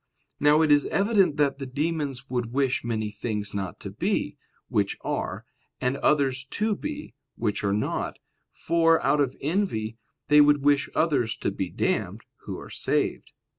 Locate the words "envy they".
9.41-10.41